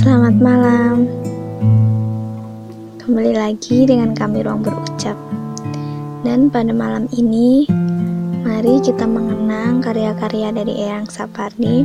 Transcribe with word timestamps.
Selamat 0.00 0.32
malam. 0.40 1.04
Kembali 3.04 3.36
lagi 3.36 3.84
dengan 3.84 4.16
kami 4.16 4.40
Ruang 4.40 4.64
Berucap. 4.64 5.12
Dan 6.24 6.48
pada 6.48 6.72
malam 6.72 7.04
ini, 7.12 7.68
mari 8.40 8.80
kita 8.80 9.04
mengenang 9.04 9.84
karya-karya 9.84 10.56
dari 10.56 10.88
Eyang 10.88 11.04
Sapardi 11.04 11.84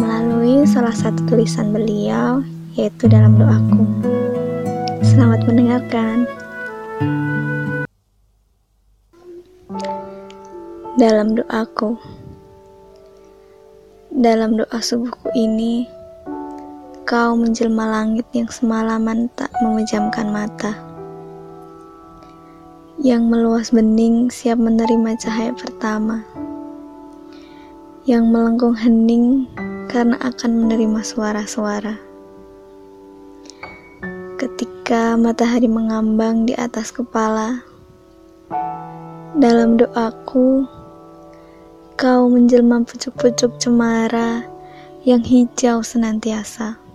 melalui 0.00 0.64
salah 0.64 0.96
satu 0.96 1.28
tulisan 1.28 1.76
beliau, 1.76 2.40
yaitu 2.72 3.04
dalam 3.04 3.36
doaku. 3.36 3.84
Selamat 5.04 5.44
mendengarkan. 5.44 6.24
Dalam 10.96 11.36
doaku. 11.36 12.00
Dalam 14.16 14.56
doa 14.56 14.80
subuhku 14.80 15.28
ini, 15.36 15.84
kau 17.06 17.38
menjelma 17.38 17.86
langit 17.86 18.26
yang 18.34 18.50
semalaman 18.50 19.30
tak 19.38 19.46
memejamkan 19.62 20.26
mata. 20.26 20.74
Yang 22.98 23.22
meluas 23.30 23.70
bening 23.70 24.26
siap 24.26 24.58
menerima 24.58 25.14
cahaya 25.22 25.54
pertama. 25.54 26.26
Yang 28.10 28.24
melengkung 28.26 28.74
hening 28.74 29.46
karena 29.86 30.18
akan 30.18 30.66
menerima 30.66 31.00
suara-suara. 31.06 31.94
Ketika 34.36 35.14
matahari 35.14 35.70
mengambang 35.70 36.42
di 36.42 36.58
atas 36.58 36.90
kepala, 36.90 37.62
dalam 39.38 39.78
doaku, 39.78 40.66
Kau 41.96 42.28
menjelma 42.28 42.84
pucuk-pucuk 42.84 43.56
cemara 43.56 44.44
yang 45.08 45.24
hijau 45.24 45.80
senantiasa. 45.80 46.85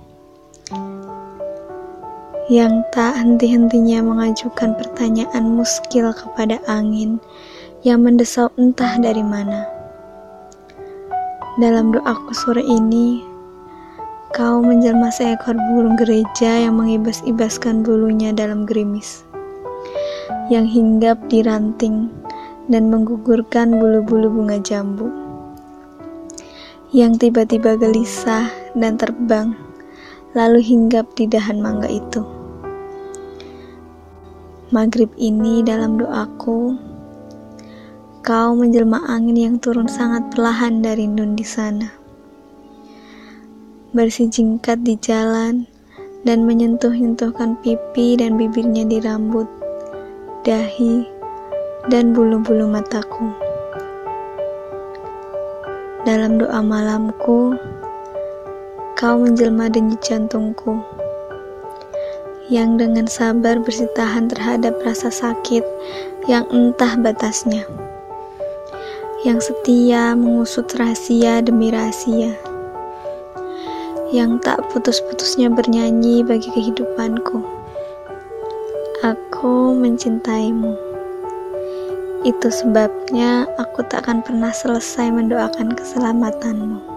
Yang 2.51 2.83
tak 2.91 3.15
henti-hentinya 3.15 4.03
mengajukan 4.03 4.75
pertanyaan 4.75 5.55
muskil 5.55 6.11
kepada 6.11 6.59
angin 6.67 7.15
yang 7.87 8.03
mendesau 8.03 8.51
entah 8.59 8.99
dari 8.99 9.23
mana. 9.23 9.63
Dalam 11.55 11.95
doaku 11.95 12.35
sore 12.35 12.59
ini, 12.59 13.23
kau 14.35 14.59
menjelma 14.59 15.15
seekor 15.15 15.55
burung 15.71 15.95
gereja 15.95 16.67
yang 16.67 16.75
mengibas-ibaskan 16.75 17.87
bulunya 17.87 18.35
dalam 18.35 18.67
gerimis. 18.67 19.23
Yang 20.51 20.75
hinggap 20.75 21.23
di 21.31 21.47
ranting 21.47 22.11
dan 22.67 22.91
menggugurkan 22.91 23.79
bulu-bulu 23.79 24.27
bunga 24.27 24.59
jambu 24.59 25.07
yang 26.91 27.15
tiba-tiba 27.15 27.79
gelisah 27.79 28.51
dan 28.75 28.99
terbang, 28.99 29.55
lalu 30.35 30.59
hinggap 30.59 31.07
di 31.15 31.23
dahan 31.23 31.63
mangga 31.63 31.87
itu. 31.87 32.40
Maghrib 34.71 35.11
ini 35.19 35.59
dalam 35.67 35.99
doaku, 35.99 36.79
kau 38.23 38.55
menjelma 38.55 39.03
angin 39.03 39.35
yang 39.35 39.55
turun 39.59 39.91
sangat 39.91 40.31
perlahan 40.31 40.79
dari 40.79 41.11
nun 41.11 41.35
di 41.35 41.43
sana. 41.43 41.91
Bersih 43.91 44.31
jingkat 44.31 44.79
di 44.87 44.95
jalan 44.95 45.67
dan 46.23 46.47
menyentuh-nyentuhkan 46.47 47.59
pipi 47.59 48.15
dan 48.15 48.39
bibirnya 48.39 48.87
di 48.87 49.03
rambut, 49.03 49.51
dahi, 50.47 51.03
dan 51.91 52.15
bulu-bulu 52.15 52.63
mataku. 52.63 53.27
Dalam 56.07 56.39
doa 56.39 56.63
malamku, 56.63 57.59
kau 58.95 59.19
menjelma 59.19 59.67
denyut 59.67 59.99
jantungku 59.99 61.00
yang 62.51 62.75
dengan 62.75 63.07
sabar 63.07 63.63
bersitahan 63.63 64.27
terhadap 64.27 64.75
rasa 64.83 65.07
sakit 65.07 65.63
yang 66.27 66.43
entah 66.51 66.99
batasnya. 66.99 67.63
Yang 69.23 69.55
setia 69.55 70.11
mengusut 70.19 70.67
rahasia 70.75 71.39
demi 71.39 71.71
rahasia. 71.71 72.35
Yang 74.11 74.43
tak 74.43 74.59
putus-putusnya 74.75 75.47
bernyanyi 75.47 76.27
bagi 76.27 76.51
kehidupanku. 76.51 77.39
Aku 78.99 79.71
mencintaimu. 79.71 80.75
Itu 82.27 82.51
sebabnya 82.51 83.47
aku 83.55 83.87
tak 83.87 84.03
akan 84.05 84.27
pernah 84.27 84.51
selesai 84.51 85.07
mendoakan 85.07 85.71
keselamatanmu. 85.71 86.90